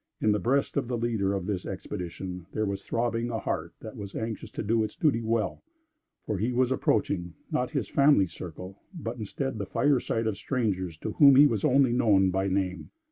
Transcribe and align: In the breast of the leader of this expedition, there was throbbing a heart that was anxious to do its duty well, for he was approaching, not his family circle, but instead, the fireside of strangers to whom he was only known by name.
In 0.19 0.31
the 0.31 0.39
breast 0.39 0.77
of 0.77 0.87
the 0.87 0.97
leader 0.97 1.35
of 1.35 1.45
this 1.45 1.63
expedition, 1.63 2.47
there 2.53 2.65
was 2.65 2.83
throbbing 2.83 3.29
a 3.29 3.37
heart 3.37 3.75
that 3.81 3.95
was 3.95 4.15
anxious 4.15 4.49
to 4.53 4.63
do 4.63 4.83
its 4.83 4.95
duty 4.95 5.21
well, 5.21 5.61
for 6.25 6.39
he 6.39 6.51
was 6.51 6.71
approaching, 6.71 7.35
not 7.51 7.69
his 7.69 7.87
family 7.87 8.25
circle, 8.25 8.81
but 8.95 9.17
instead, 9.19 9.59
the 9.59 9.67
fireside 9.67 10.25
of 10.25 10.37
strangers 10.37 10.97
to 10.97 11.11
whom 11.11 11.35
he 11.35 11.45
was 11.45 11.63
only 11.63 11.93
known 11.93 12.31
by 12.31 12.47
name. 12.47 12.89